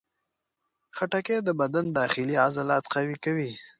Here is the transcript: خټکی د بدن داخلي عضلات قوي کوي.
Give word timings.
خټکی 0.97 1.37
د 1.43 1.49
بدن 1.61 1.85
داخلي 1.99 2.35
عضلات 2.45 2.83
قوي 2.93 3.15
کوي. 3.23 3.51